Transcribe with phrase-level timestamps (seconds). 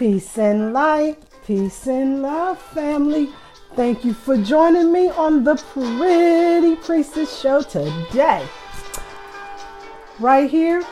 [0.00, 3.28] Peace and light, peace and love, family.
[3.76, 8.48] Thank you for joining me on the Pretty Priestess Show today.
[10.18, 10.82] Right here,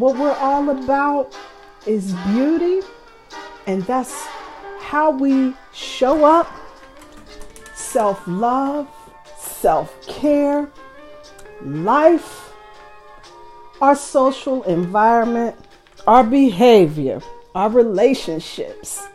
[0.00, 1.32] what we're all about
[1.86, 2.80] is beauty,
[3.68, 4.26] and that's
[4.80, 6.50] how we show up
[7.76, 8.88] self love,
[9.38, 10.68] self care,
[11.62, 12.52] life,
[13.80, 15.54] our social environment,
[16.08, 17.22] our behavior
[17.54, 19.06] our relationships,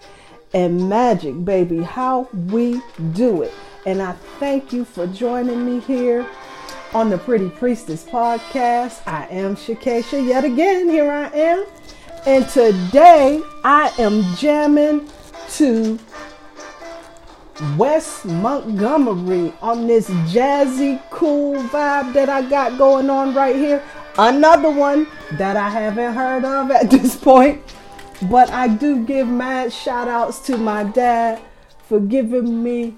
[0.53, 2.81] and magic, baby, how we
[3.13, 3.53] do it.
[3.85, 6.25] And I thank you for joining me here
[6.93, 9.05] on the Pretty Priestess podcast.
[9.05, 10.89] I am Shakesha yet again.
[10.89, 11.65] Here I am.
[12.25, 15.09] And today I am jamming
[15.51, 15.99] to
[17.77, 23.83] Wes Montgomery on this jazzy, cool vibe that I got going on right here.
[24.17, 27.61] Another one that I haven't heard of at this point.
[28.23, 31.41] But I do give mad shout outs to my dad
[31.87, 32.95] for giving me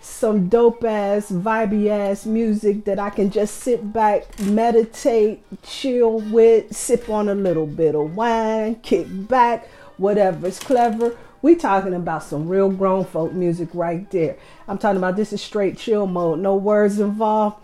[0.00, 6.74] some dope ass, vibey ass music that I can just sit back, meditate, chill with,
[6.74, 11.16] sip on a little bit of wine, kick back, whatever's clever.
[11.40, 14.36] We talking about some real grown folk music right there.
[14.66, 17.56] I'm talking about this is straight chill mode, no words involved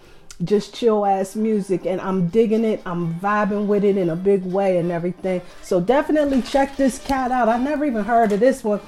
[0.42, 2.82] just chill ass music and I'm digging it.
[2.84, 5.42] I'm vibing with it in a big way and everything.
[5.62, 7.48] So definitely check this cat out.
[7.48, 8.80] I never even heard of this one.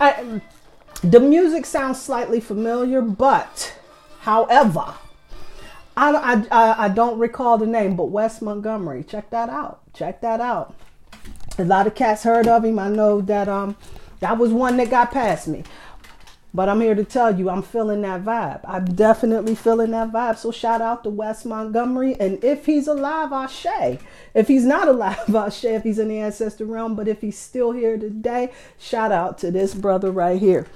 [0.00, 0.40] I,
[1.02, 3.76] the music sounds slightly familiar, but
[4.20, 4.94] however,
[5.96, 9.04] I, I, I don't recall the name, but Wes Montgomery.
[9.04, 9.80] Check that out.
[9.92, 10.74] Check that out.
[11.58, 12.78] A lot of cats heard of him.
[12.78, 13.76] I know that um
[14.20, 15.62] that was one that got past me.
[16.54, 18.60] But I'm here to tell you, I'm feeling that vibe.
[18.62, 20.38] I'm definitely feeling that vibe.
[20.38, 22.14] So shout out to Wes Montgomery.
[22.20, 23.98] And if he's alive, Ashe.
[24.34, 26.94] If he's not alive, Ashe, if he's in the ancestor realm.
[26.94, 30.68] But if he's still here today, shout out to this brother right here.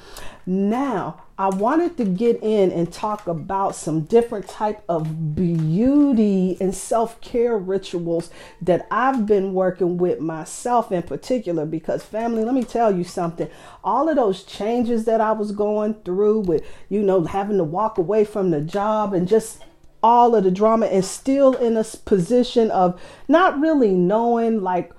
[0.44, 6.74] Now, I wanted to get in and talk about some different type of beauty and
[6.74, 12.92] self-care rituals that I've been working with myself in particular because family, let me tell
[12.92, 13.48] you something.
[13.84, 17.98] All of those changes that I was going through with, you know, having to walk
[17.98, 19.62] away from the job and just
[20.02, 24.92] all of the drama and still in a position of not really knowing like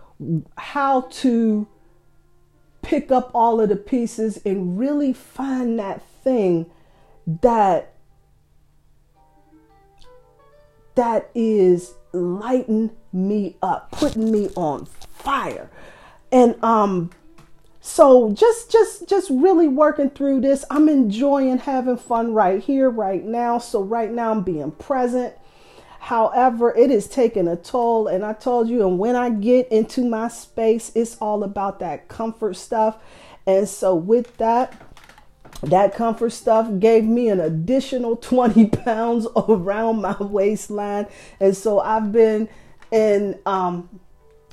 [0.58, 1.68] how to
[2.82, 6.70] pick up all of the pieces and really find that thing
[7.42, 7.94] that
[10.94, 15.72] that is lighting me up, putting me on fire.
[16.32, 17.10] And um
[17.82, 20.64] so just just just really working through this.
[20.70, 23.58] I'm enjoying having fun right here right now.
[23.58, 25.34] So right now I'm being present.
[26.00, 30.08] However, it is taking a toll and I told you and when I get into
[30.08, 32.98] my space, it's all about that comfort stuff.
[33.48, 34.89] And so with that,
[35.64, 41.08] that comfort stuff gave me an additional 20 pounds around my waistline.
[41.40, 42.50] And so I've been
[42.92, 44.00] in um,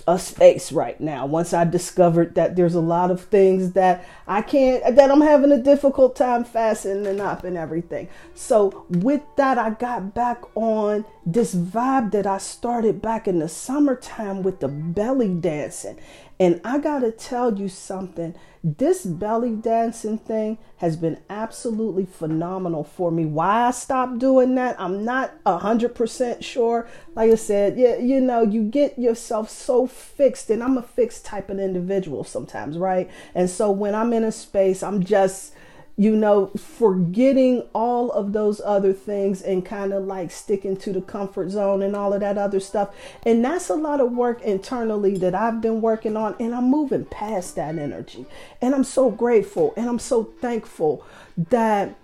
[0.09, 1.27] a space right now.
[1.27, 5.51] Once I discovered that there's a lot of things that I can't, that I'm having
[5.53, 8.09] a difficult time fastening up and everything.
[8.35, 13.49] So, with that, I got back on this vibe that I started back in the
[13.49, 15.99] summertime with the belly dancing.
[16.39, 22.83] And I got to tell you something this belly dancing thing has been absolutely phenomenal
[22.83, 23.25] for me.
[23.25, 26.89] Why I stopped doing that, I'm not a hundred percent sure.
[27.15, 31.25] Like I said, you, you know, you get yourself so fixed, and I'm a fixed
[31.25, 33.09] type of individual sometimes, right?
[33.37, 35.55] And so when I'm in a space, I'm just
[35.99, 41.01] you know, forgetting all of those other things and kind of like sticking to the
[41.01, 42.95] comfort zone and all of that other stuff.
[43.25, 47.07] And that's a lot of work internally that I've been working on, and I'm moving
[47.07, 48.27] past that energy.
[48.61, 51.05] And I'm so grateful and I'm so thankful
[51.37, 51.97] that.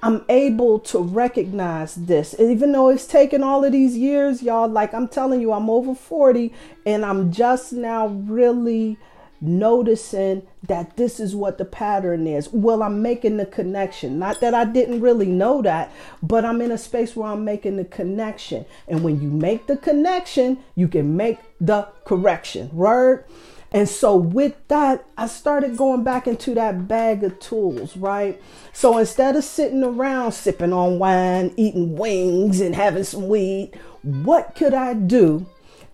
[0.00, 2.32] I'm able to recognize this.
[2.38, 5.92] Even though it's taken all of these years, y'all, like I'm telling you, I'm over
[5.92, 6.54] 40
[6.86, 8.96] and I'm just now really
[9.40, 12.48] noticing that this is what the pattern is.
[12.52, 14.18] Well, I'm making the connection.
[14.18, 15.92] Not that I didn't really know that,
[16.22, 18.66] but I'm in a space where I'm making the connection.
[18.86, 22.70] And when you make the connection, you can make the correction.
[22.72, 23.24] Word.
[23.70, 28.40] And so with that, I started going back into that bag of tools, right?
[28.72, 34.54] So instead of sitting around sipping on wine, eating wings, and having some weed, what
[34.54, 35.46] could I do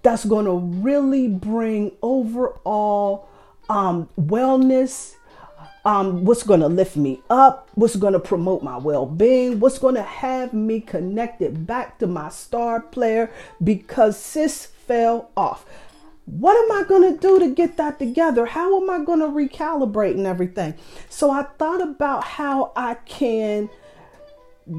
[0.03, 3.29] that's going to really bring overall
[3.69, 5.15] um, wellness,
[5.85, 9.79] um, what's going to lift me up, what's going to promote my well being, what's
[9.79, 13.31] going to have me connected back to my star player
[13.63, 15.65] because sis fell off.
[16.27, 18.47] what am I going to do to get that together?
[18.47, 20.75] How am I going to recalibrate and everything?
[21.11, 23.69] So I thought about how I can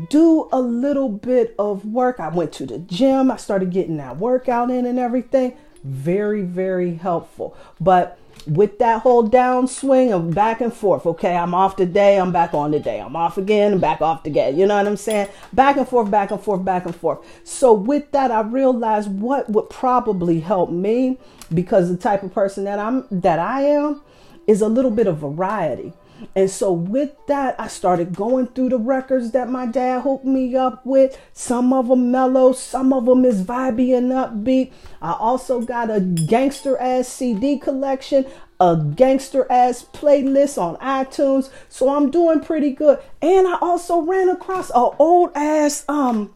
[0.09, 2.19] do a little bit of work.
[2.19, 5.55] I went to the gym, I started getting that workout in and everything.
[5.83, 7.55] Very, very helpful.
[7.79, 8.17] But
[8.47, 11.05] with that whole downswing of back and forth.
[11.05, 12.99] Okay, I'm off today, I'm back on today.
[12.99, 14.57] I'm off again, and back off again.
[14.57, 15.29] You know what I'm saying?
[15.53, 17.19] Back and forth, back and forth, back and forth.
[17.43, 21.17] So with that, I realized what would probably help me
[21.53, 24.01] because the type of person that I'm that I am
[24.47, 25.93] is a little bit of variety.
[26.35, 30.55] And so with that, I started going through the records that my dad hooked me
[30.55, 31.19] up with.
[31.33, 34.71] Some of them mellow, some of them is vibey and upbeat.
[35.01, 38.25] I also got a gangster ass CD collection,
[38.59, 41.49] a gangster ass playlist on iTunes.
[41.69, 42.99] So I'm doing pretty good.
[43.21, 46.33] And I also ran across a old ass um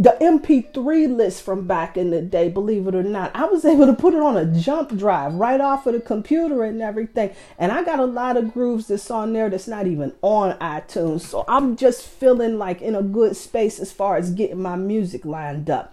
[0.00, 3.32] the MP3 list from back in the day, believe it or not.
[3.34, 6.62] I was able to put it on a jump drive right off of the computer
[6.62, 7.32] and everything.
[7.58, 11.22] And I got a lot of grooves that's on there that's not even on iTunes.
[11.22, 15.24] So I'm just feeling like in a good space as far as getting my music
[15.24, 15.92] lined up.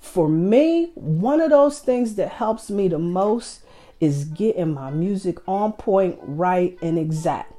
[0.00, 3.60] For me, one of those things that helps me the most
[4.00, 7.52] is getting my music on point, right, and exact.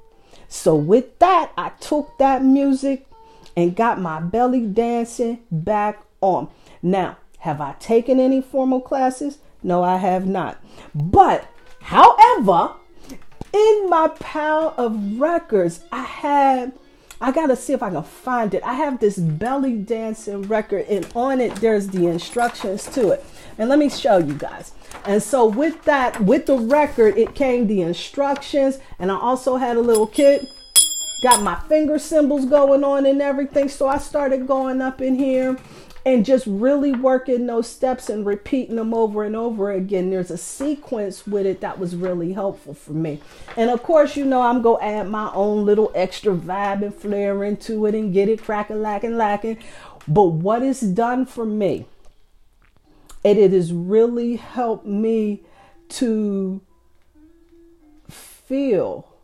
[0.49, 3.07] So with that, I took that music
[3.55, 6.49] and got my belly dancing back on.
[6.81, 9.39] Now, have I taken any formal classes?
[9.63, 10.63] No, I have not.
[10.93, 11.47] But,
[11.81, 12.73] however,
[13.53, 16.73] in my pile of records, I had
[17.21, 18.61] I gotta see if I can find it.
[18.63, 23.25] I have this belly dancing record, and on it, there's the instructions to it.
[23.57, 24.73] And let me show you guys.
[25.05, 29.77] And so, with that, with the record, it came the instructions, and I also had
[29.77, 30.45] a little kit
[31.21, 33.69] got my finger cymbals going on and everything.
[33.69, 35.57] So I started going up in here
[36.05, 40.11] and just really working those steps and repeating them over and over again.
[40.11, 43.21] There's a sequence with it that was really helpful for me.
[43.57, 46.93] And of course, you know, I'm going to add my own little extra vibe and
[46.93, 49.57] flair into it and get it cracking, lacking, lacking.
[50.07, 51.87] But what it's done for me,
[53.23, 55.41] and it has really helped me
[55.89, 56.61] to
[58.07, 59.14] feel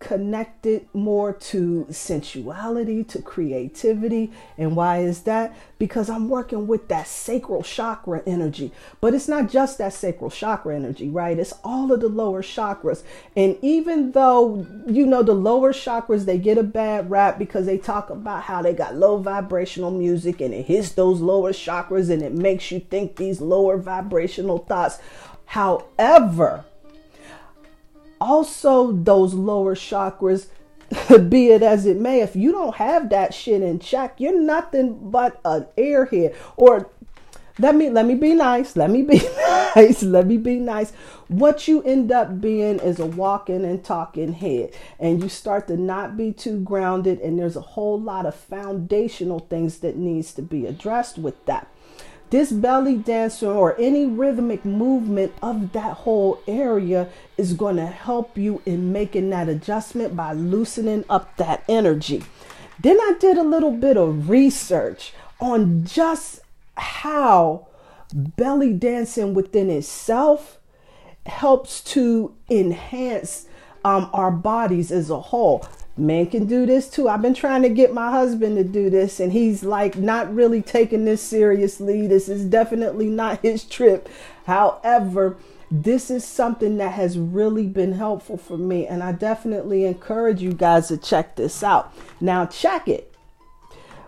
[0.00, 4.30] connected more to sensuality, to creativity.
[4.56, 5.56] And why is that?
[5.78, 8.70] Because I'm working with that sacral chakra energy.
[9.00, 11.38] But it's not just that sacral chakra energy, right?
[11.38, 13.02] It's all of the lower chakras.
[13.34, 17.78] And even though, you know, the lower chakras, they get a bad rap because they
[17.78, 22.22] talk about how they got low vibrational music and it hits those lower chakras and
[22.22, 24.98] it makes you think these lower vibrational thoughts.
[25.46, 26.64] However,
[28.20, 30.48] also those lower chakras
[31.28, 35.10] be it as it may if you don't have that shit in check you're nothing
[35.10, 36.34] but an airhead.
[36.56, 36.90] Or
[37.58, 39.18] let me let me be nice let me be
[39.76, 40.92] nice let me be nice.
[41.28, 44.72] What you end up being is a walking and talking head.
[44.98, 49.40] And you start to not be too grounded and there's a whole lot of foundational
[49.40, 51.68] things that needs to be addressed with that
[52.30, 58.36] this belly dancer or any rhythmic movement of that whole area is going to help
[58.36, 62.22] you in making that adjustment by loosening up that energy.
[62.80, 66.40] Then I did a little bit of research on just
[66.76, 67.66] how
[68.12, 70.58] belly dancing within itself
[71.26, 73.46] helps to enhance
[73.84, 75.66] um, our bodies as a whole
[75.98, 77.08] men can do this too.
[77.08, 80.62] I've been trying to get my husband to do this, and he's like not really
[80.62, 82.06] taking this seriously.
[82.06, 84.08] This is definitely not his trip.
[84.46, 85.36] However,
[85.70, 90.54] this is something that has really been helpful for me, and I definitely encourage you
[90.54, 91.92] guys to check this out.
[92.20, 93.14] Now, check it.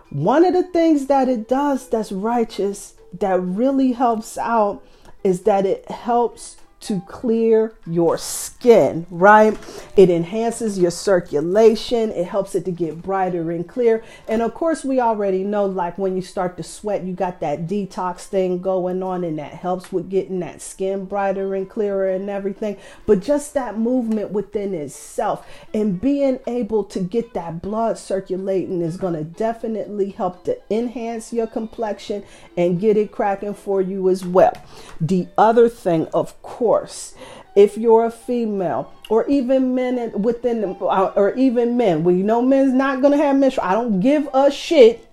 [0.09, 4.83] One of the things that it does that's righteous, that really helps out,
[5.23, 9.57] is that it helps to clear your skin, right?
[9.95, 14.03] It enhances your circulation, it helps it to get brighter and clear.
[14.27, 17.67] And of course, we already know like when you start to sweat, you got that
[17.67, 22.29] detox thing going on, and that helps with getting that skin brighter and clearer and
[22.29, 22.77] everything.
[23.05, 28.97] But just that movement within itself and being able to get that blood circulating is
[28.97, 32.23] going to definitely help to enhance your complexion
[32.57, 34.53] and get it cracking for you as well.
[34.99, 37.15] The other thing, of course, course,
[37.53, 42.71] if you're a female or even men within uh, or even men, we know, men's
[42.71, 43.67] not gonna have menstrual.
[43.67, 45.05] I don't give a shit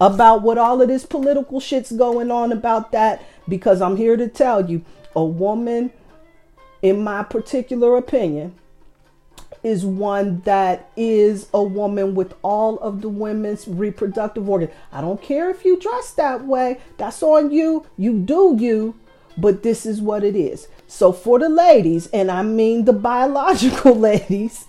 [0.00, 4.26] about what all of this political shit's going on about that because I'm here to
[4.26, 4.84] tell you,
[5.14, 5.92] a woman,
[6.82, 8.56] in my particular opinion,
[9.62, 14.72] is one that is a woman with all of the women's reproductive organs.
[14.90, 16.80] I don't care if you dress that way.
[16.98, 17.86] That's on you.
[17.96, 18.96] You do you.
[19.36, 20.68] But this is what it is.
[20.86, 24.66] So for the ladies, and I mean the biological ladies,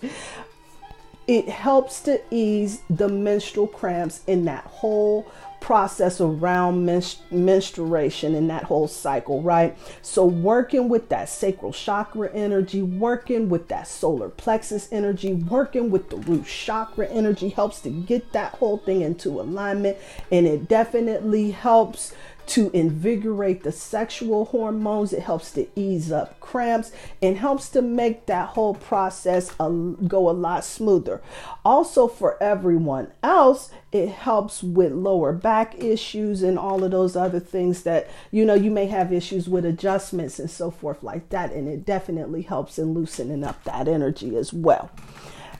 [1.27, 8.63] it helps to ease the menstrual cramps in that whole process around menstruation and that
[8.63, 9.77] whole cycle, right?
[10.01, 16.09] So, working with that sacral chakra energy, working with that solar plexus energy, working with
[16.09, 19.97] the root chakra energy helps to get that whole thing into alignment.
[20.31, 22.13] And it definitely helps
[22.48, 25.13] to invigorate the sexual hormones.
[25.13, 30.30] It helps to ease up cramps and helps to make that whole process a, go
[30.30, 31.22] a lot smoother.
[31.66, 37.39] Also, for everyone else, it helps with lower back issues and all of those other
[37.39, 41.51] things that you know you may have issues with adjustments and so forth like that.
[41.51, 44.89] And it definitely helps in loosening up that energy as well.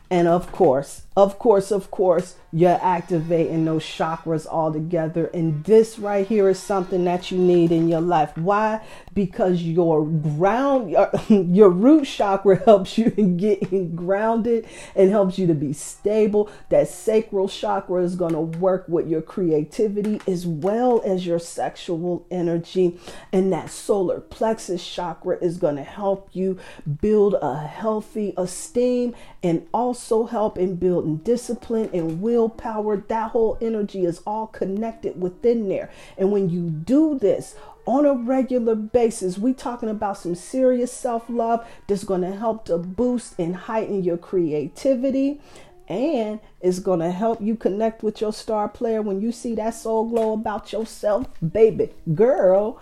[0.10, 5.25] And of course, of course, of course, you're activating those chakras all together.
[5.33, 8.38] And this right here is something that you need in your life.
[8.38, 8.86] Why?
[9.15, 15.47] Because your ground, your, your root chakra helps you in getting grounded and helps you
[15.47, 16.51] to be stable.
[16.69, 22.27] That sacral chakra is going to work with your creativity as well as your sexual
[22.29, 23.00] energy.
[23.33, 26.59] And that solar plexus chakra is going to help you
[27.01, 32.97] build a healthy esteem and also help in building and discipline and willpower.
[32.97, 35.89] That whole energy is all connected within there.
[36.17, 41.65] And when you do this, on a regular basis, we talking about some serious self-love
[41.87, 45.39] that's going to help to boost and heighten your creativity
[45.87, 49.73] and it's going to help you connect with your star player when you see that
[49.73, 52.81] soul glow about yourself, baby, girl,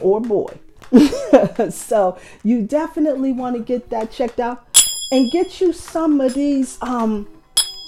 [0.00, 0.52] or boy.
[1.70, 4.66] so you definitely want to get that checked out
[5.10, 7.26] and get you some of these um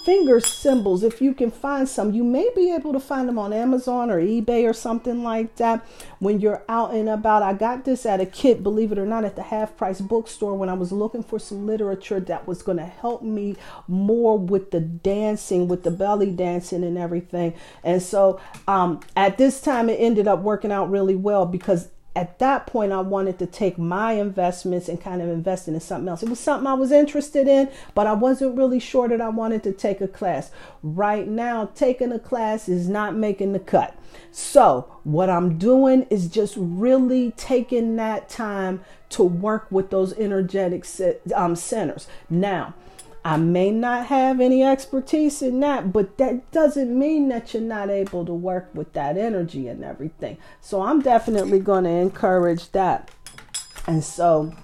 [0.05, 1.03] finger cymbals.
[1.03, 4.21] If you can find some you may be able to find them on amazon or
[4.21, 5.85] ebay or something like that
[6.19, 7.43] when you're out and about.
[7.43, 10.55] I got this at a kit believe it or not at the half price bookstore
[10.55, 13.57] when i was looking for some literature that was going to help me
[13.89, 17.55] more with the dancing with the belly dancing and everything.
[17.83, 22.39] And so um, at this time it ended up working out really well because at
[22.39, 26.23] that point, I wanted to take my investments and kind of invest in something else.
[26.23, 29.65] It was something I was interested in, but I wasn't really sure that I wanted
[29.65, 30.53] to take a class.
[30.83, 33.99] Right now, taking a class is not making the cut.
[34.31, 40.87] So, what I'm doing is just really taking that time to work with those energetic
[41.35, 42.07] um, centers.
[42.31, 42.75] Now,
[43.25, 47.89] I may not have any expertise in that, but that doesn't mean that you're not
[47.89, 50.37] able to work with that energy and everything.
[50.61, 53.11] So I'm definitely going to encourage that.
[53.87, 54.55] And so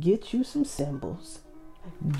[0.00, 1.40] get you some cymbals,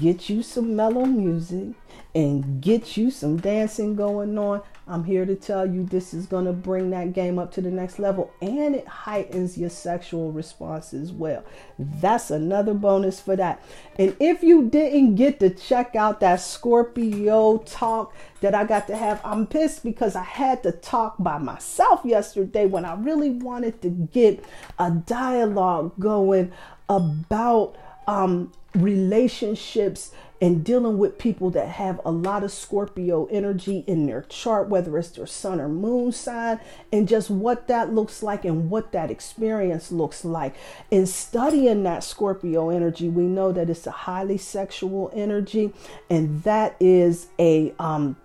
[0.00, 1.74] get you some mellow music,
[2.14, 4.62] and get you some dancing going on.
[4.86, 7.70] I'm here to tell you this is going to bring that game up to the
[7.70, 11.42] next level and it heightens your sexual response as well.
[11.78, 13.62] That's another bonus for that.
[13.98, 18.96] And if you didn't get to check out that Scorpio talk that I got to
[18.96, 23.80] have, I'm pissed because I had to talk by myself yesterday when I really wanted
[23.82, 24.44] to get
[24.78, 26.52] a dialogue going
[26.90, 27.76] about
[28.06, 34.22] um, relationships and dealing with people that have a lot of Scorpio energy in their
[34.22, 36.60] chart, whether it's their sun or moon sign,
[36.92, 40.54] and just what that looks like and what that experience looks like.
[40.90, 45.72] In studying that Scorpio energy, we know that it's a highly sexual energy,
[46.10, 48.16] and that is a um,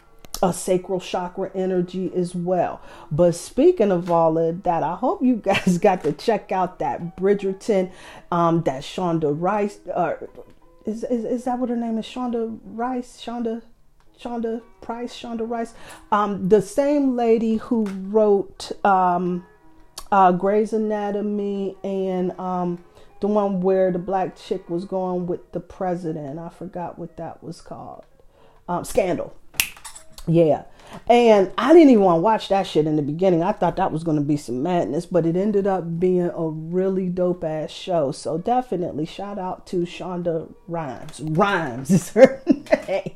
[0.42, 2.82] a sacral chakra energy as well.
[3.12, 7.18] But speaking of all of that, I hope you guys got to check out that
[7.18, 7.92] Bridgerton,
[8.32, 10.16] um, that Shonda Rice, uh,
[10.90, 12.06] is, is, is that what her name is?
[12.06, 13.22] Shonda Rice?
[13.24, 13.62] Shonda
[14.20, 15.74] Shonda Price, Shonda Rice,
[16.12, 19.46] um, the same lady who wrote um,
[20.12, 22.84] uh, Grey's Anatomy and um,
[23.22, 26.38] the one where the black chick was going with the president.
[26.38, 28.04] I forgot what that was called.
[28.68, 29.34] Um, Scandal.
[30.28, 30.64] Yeah.
[31.08, 33.42] And I didn't even want to watch that shit in the beginning.
[33.42, 36.48] I thought that was going to be some madness, but it ended up being a
[36.50, 38.12] really dope ass show.
[38.12, 41.22] So definitely shout out to Shonda Rhimes.
[41.22, 42.44] Rhimes is her
[42.88, 43.12] name.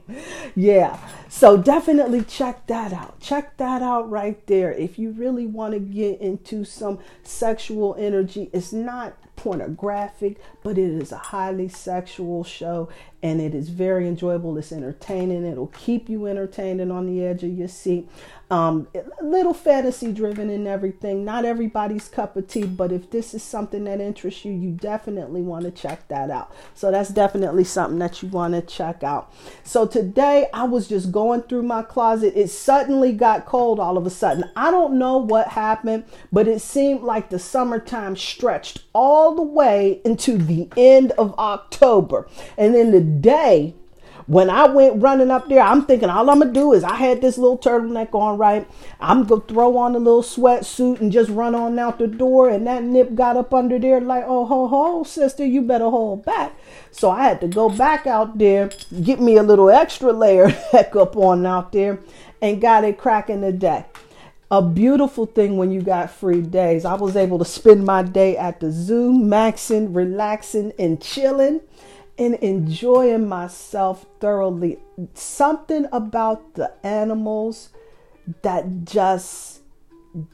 [0.56, 1.00] Yeah.
[1.30, 3.20] So definitely check that out.
[3.20, 4.72] Check that out right there.
[4.72, 10.90] If you really want to get into some sexual energy, it's not pornographic, but it
[10.90, 12.88] is a highly sexual show
[13.22, 14.58] and it is very enjoyable.
[14.58, 15.46] It's entertaining.
[15.46, 18.08] It'll keep you entertained and on the edge of your seat.
[18.54, 21.26] Um, a little fantasy driven and everything.
[21.26, 25.42] Not everybody's cup of tea, but if this is something that interests you, you definitely
[25.42, 26.54] want to check that out.
[26.76, 29.34] So that's definitely something that you want to check out.
[29.64, 32.34] So today I was just going through my closet.
[32.36, 34.44] It suddenly got cold all of a sudden.
[34.56, 40.00] I don't know what happened, but it seemed like the summertime stretched all the way
[40.06, 42.28] into the end of October.
[42.56, 43.74] And then the day
[44.28, 47.22] when I went running up there, I'm thinking all I'm gonna do is I had
[47.22, 48.68] this little turtleneck on, right?
[49.00, 52.50] I'm gonna throw on a little sweatsuit and just run on out the door.
[52.50, 56.24] And that nip got up under there, like, oh ho ho, sister, you better hold
[56.26, 56.54] back.
[56.92, 58.70] So I had to go back out there,
[59.02, 62.00] get me a little extra layer heck up on out there,
[62.42, 63.86] and got it cracking the day
[64.52, 66.86] a beautiful thing when you got free days.
[66.86, 71.62] I was able to spend my day at the zoo, maxing, relaxing, and chilling
[72.18, 74.80] and enjoying myself thoroughly.
[75.14, 77.70] Something about the animals
[78.42, 79.62] that just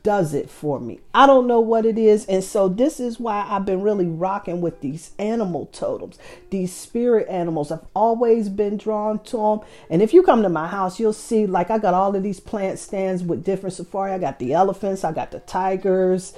[0.03, 0.99] does it for me.
[1.13, 2.25] I don't know what it is.
[2.25, 6.19] And so this is why I've been really rocking with these animal totems,
[6.49, 7.71] these spirit animals.
[7.71, 9.59] I've always been drawn to them.
[9.89, 12.41] And if you come to my house, you'll see like I got all of these
[12.41, 14.11] plant stands with different safari.
[14.11, 16.33] I got the elephants, I got the tigers,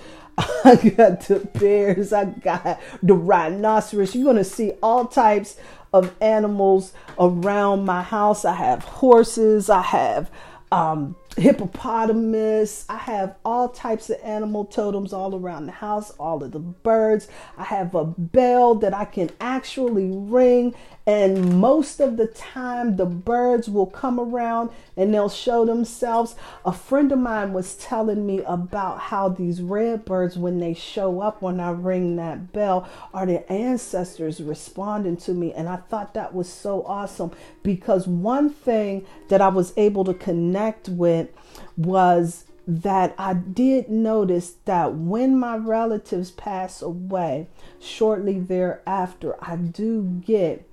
[0.66, 4.16] I got the bears, I got the rhinoceros.
[4.16, 5.58] You're going to see all types
[5.94, 8.46] of animals around my house.
[8.46, 10.32] I have horses, I have
[10.72, 12.86] um, hippopotamus.
[12.90, 17.28] I have all types of animal totems all around the house, all of the birds.
[17.58, 20.76] I have a bell that I can actually ring
[21.08, 26.36] and most of the time, the birds will come around and they'll show themselves.
[26.64, 31.22] A friend of mine was telling me about how these red birds, when they show
[31.22, 35.52] up when I ring that bell, are their ancestors responding to me.
[35.54, 37.32] And I thought that was so awesome
[37.64, 41.30] because one thing that I was able to connect with
[41.78, 47.48] was that I did notice that when my relatives pass away,
[47.80, 50.68] shortly thereafter, I do get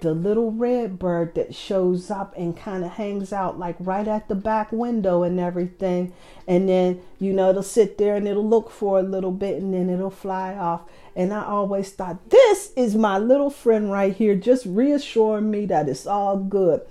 [0.00, 4.28] the little red bird that shows up and kind of hangs out like right at
[4.28, 6.12] the back window and everything.
[6.46, 9.74] And then, you know, it'll sit there and it'll look for a little bit and
[9.74, 10.82] then it'll fly off.
[11.16, 15.88] And I always thought, this is my little friend right here, just reassuring me that
[15.88, 16.82] it's all good.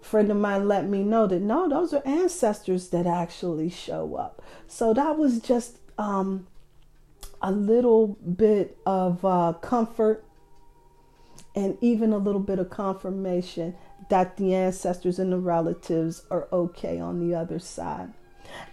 [0.00, 4.42] Friend of mine let me know that no, those are ancestors that actually show up.
[4.66, 6.46] So that was just um,
[7.42, 10.24] a little bit of uh, comfort
[11.54, 13.74] and even a little bit of confirmation
[14.08, 18.12] that the ancestors and the relatives are okay on the other side.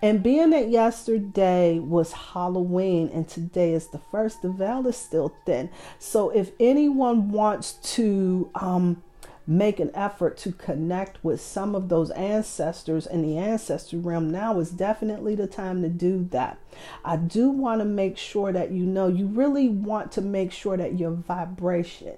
[0.01, 5.35] And being that yesterday was Halloween and today is the first, the veil is still
[5.45, 5.69] thin.
[5.99, 9.03] So if anyone wants to um,
[9.47, 14.59] make an effort to connect with some of those ancestors in the ancestry realm, now
[14.59, 16.59] is definitely the time to do that.
[17.05, 20.75] I do want to make sure that you know you really want to make sure
[20.75, 22.15] that your vibration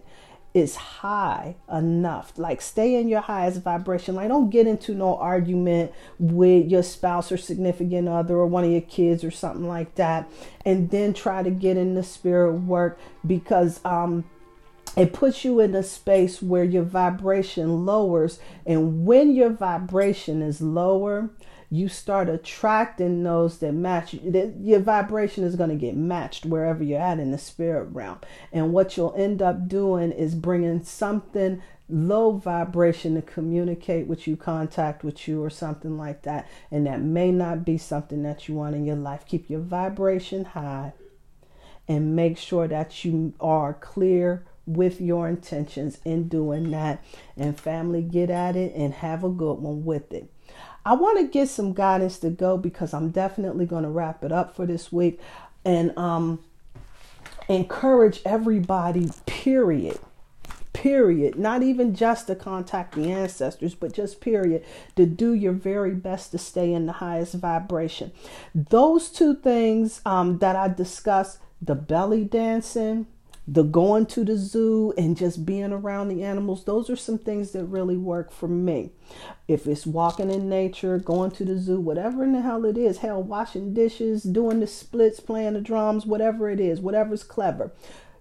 [0.53, 2.33] is high enough.
[2.37, 4.15] Like stay in your highest vibration.
[4.15, 8.71] Like don't get into no argument with your spouse or significant other or one of
[8.71, 10.27] your kids or something like that.
[10.65, 14.25] And then try to get in the spirit work because um
[14.99, 20.61] it puts you in a space where your vibration lowers and when your vibration is
[20.61, 21.29] lower
[21.71, 24.55] you start attracting those that match you.
[24.59, 28.19] Your vibration is going to get matched wherever you're at in the spirit realm.
[28.51, 34.35] And what you'll end up doing is bringing something low vibration to communicate with you,
[34.35, 36.47] contact with you, or something like that.
[36.71, 39.25] And that may not be something that you want in your life.
[39.27, 40.93] Keep your vibration high
[41.87, 47.03] and make sure that you are clear with your intentions in doing that.
[47.37, 50.31] And family, get at it and have a good one with it.
[50.85, 54.31] I want to get some guidance to go because I'm definitely going to wrap it
[54.31, 55.19] up for this week
[55.65, 56.39] and um,
[57.47, 59.99] encourage everybody, period.
[60.71, 61.37] Period.
[61.37, 64.63] Not even just to contact the ancestors, but just period,
[64.95, 68.11] to do your very best to stay in the highest vibration.
[68.55, 73.07] Those two things um, that I discussed the belly dancing,
[73.51, 77.51] the going to the zoo and just being around the animals, those are some things
[77.51, 78.91] that really work for me.
[79.47, 82.99] If it's walking in nature, going to the zoo, whatever in the hell it is,
[82.99, 87.71] hell, washing dishes, doing the splits, playing the drums, whatever it is, whatever's clever.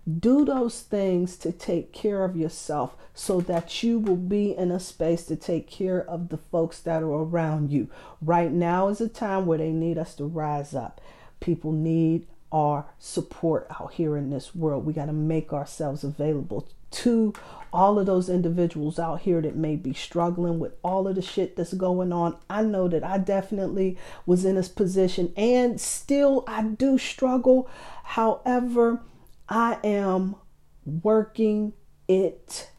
[0.08, 4.80] Do those things to take care of yourself so that you will be in a
[4.80, 7.90] space to take care of the folks that are around you.
[8.22, 11.02] Right now is a time where they need us to rise up.
[11.40, 14.84] People need our support out here in this world.
[14.84, 17.34] We got to make ourselves available to
[17.72, 21.56] all of those individuals out here that may be struggling with all of the shit
[21.56, 22.36] that's going on.
[22.48, 27.68] I know that I definitely was in this position and still I do struggle.
[28.04, 29.02] However,
[29.48, 30.36] I am
[30.84, 31.74] working
[32.06, 32.70] it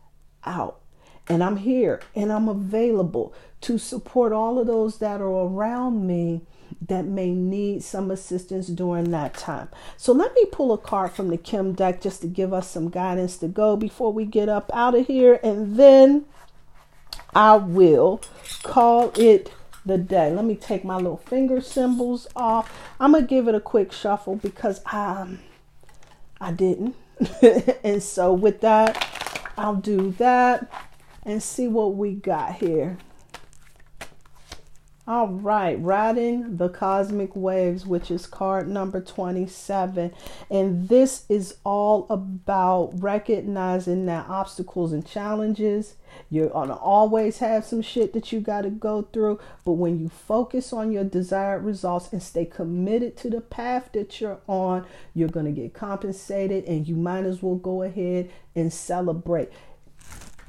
[0.43, 0.81] out.
[1.27, 6.41] And I'm here and I'm available to support all of those that are around me
[6.81, 9.69] that may need some assistance during that time.
[9.97, 12.89] So let me pull a card from the Kim deck just to give us some
[12.89, 15.39] guidance to go before we get up out of here.
[15.43, 16.25] And then
[17.35, 18.21] I will
[18.63, 19.51] call it
[19.85, 20.31] the day.
[20.31, 22.71] Let me take my little finger cymbals off.
[22.99, 25.37] I'm going to give it a quick shuffle because I,
[26.39, 26.95] I didn't.
[27.83, 30.71] and so with that, I'll do that
[31.23, 32.97] and see what we got here.
[35.09, 40.13] All right, riding the cosmic waves, which is card number 27.
[40.51, 45.95] And this is all about recognizing that obstacles and challenges,
[46.29, 49.39] you're going to always have some shit that you got to go through.
[49.65, 54.21] But when you focus on your desired results and stay committed to the path that
[54.21, 58.71] you're on, you're going to get compensated and you might as well go ahead and
[58.71, 59.49] celebrate.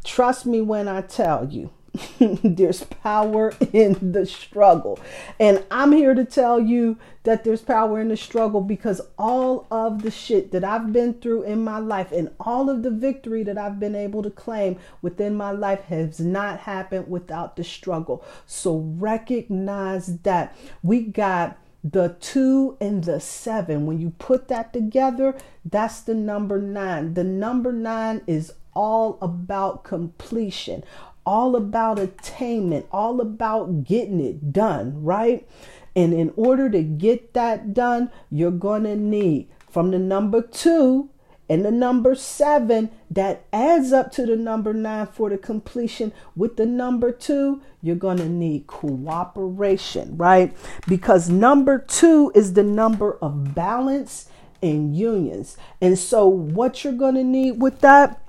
[0.05, 1.71] Trust me when I tell you
[2.19, 4.99] there's power in the struggle.
[5.39, 10.03] And I'm here to tell you that there's power in the struggle because all of
[10.03, 13.59] the shit that I've been through in my life and all of the victory that
[13.59, 18.25] I've been able to claim within my life has not happened without the struggle.
[18.47, 23.87] So recognize that we got the two and the seven.
[23.87, 27.15] When you put that together, that's the number nine.
[27.15, 30.85] The number nine is all about completion
[31.25, 35.49] all about attainment, all about getting it done, right?
[35.95, 41.11] And in order to get that done, you're going to need from the number two
[41.51, 46.13] and the number seven that adds up to the number nine for the completion.
[46.37, 50.57] With the number two, you're going to need cooperation, right?
[50.87, 54.29] Because number two is the number of balance
[54.63, 55.57] and unions.
[55.81, 58.20] And so, what you're going to need with that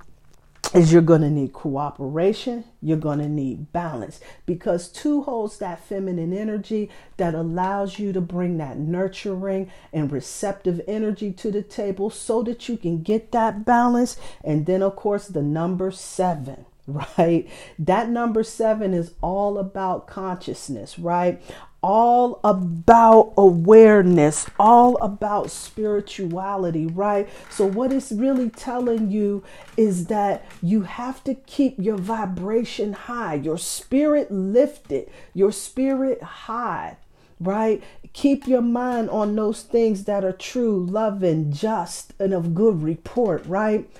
[0.74, 5.84] is you're going to need cooperation, you're going to need balance because two holds that
[5.84, 12.10] feminine energy that allows you to bring that nurturing and receptive energy to the table
[12.10, 14.16] so that you can get that balance.
[14.42, 17.48] And then, of course, the number seven right?
[17.78, 21.40] That number seven is all about consciousness, right?
[21.82, 27.28] All about awareness, all about spirituality, right?
[27.50, 29.42] So, what it's really telling you
[29.76, 36.96] is that you have to keep your vibration high, your spirit lifted, your spirit high,
[37.40, 37.82] right?
[38.12, 43.44] Keep your mind on those things that are true, loving, just, and of good report,
[43.46, 43.90] right?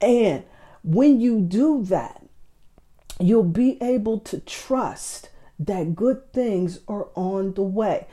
[0.00, 0.42] And
[0.82, 2.24] when you do that,
[3.20, 8.06] you'll be able to trust that good things are on the way.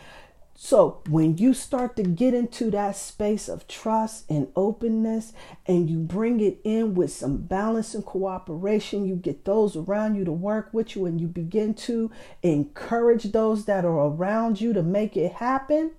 [0.58, 5.34] So, when you start to get into that space of trust and openness
[5.66, 10.24] and you bring it in with some balance and cooperation, you get those around you
[10.24, 12.10] to work with you and you begin to
[12.42, 15.92] encourage those that are around you to make it happen,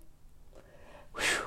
[1.14, 1.46] whew,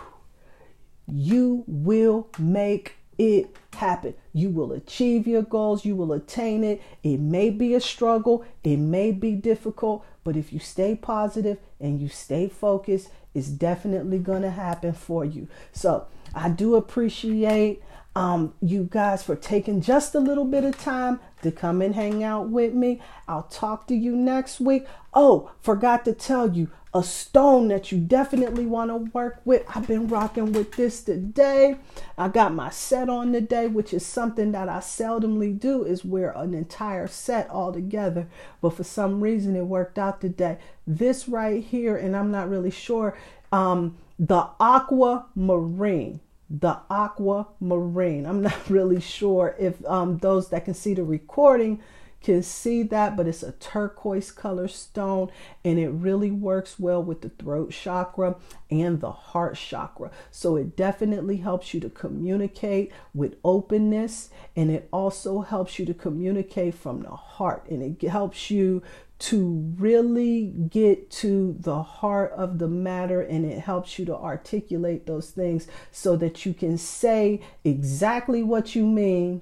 [1.08, 4.14] you will make it happen.
[4.40, 6.82] You will achieve your goals, you will attain it.
[7.04, 12.00] It may be a struggle, it may be difficult, but if you stay positive and
[12.00, 15.48] you stay focused, it's definitely going to happen for you.
[15.74, 17.84] So, I do appreciate
[18.16, 22.24] um, you guys for taking just a little bit of time to come and hang
[22.24, 23.02] out with me.
[23.28, 24.86] I'll talk to you next week.
[25.14, 29.64] Oh, forgot to tell you a stone that you definitely want to work with.
[29.76, 31.78] I've been rocking with this today.
[32.18, 36.32] I got my set on today, which is something that I seldomly do is wear
[36.32, 38.28] an entire set all together.
[38.60, 40.58] But for some reason it worked out today.
[40.88, 43.16] This right here, and I'm not really sure,
[43.52, 46.20] um, the aquamarine
[46.50, 48.26] the aquamarine.
[48.26, 51.82] I'm not really sure if um, those that can see the recording
[52.22, 55.32] can see that, but it's a turquoise color stone
[55.64, 58.36] and it really works well with the throat chakra
[58.70, 60.12] and the heart chakra.
[60.30, 65.94] So it definitely helps you to communicate with openness and it also helps you to
[65.94, 68.82] communicate from the heart and it helps you
[69.20, 75.06] to really get to the heart of the matter and it helps you to articulate
[75.06, 79.42] those things so that you can say exactly what you mean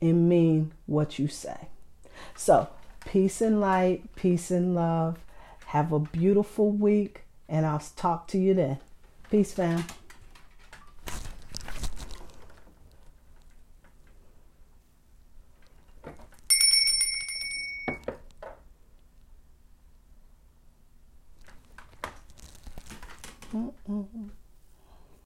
[0.00, 1.68] and mean what you say.
[2.36, 2.68] So,
[3.04, 5.18] peace and light, peace and love.
[5.66, 8.78] Have a beautiful week, and I'll talk to you then.
[9.28, 9.84] Peace, fam.
[23.54, 24.43] 嗯嗯嗯。